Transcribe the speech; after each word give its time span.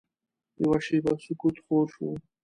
یوه 0.61 0.79
شېبه 0.85 1.13
سکوت 1.23 1.55
خور 1.63 1.85
شو. 1.93 2.09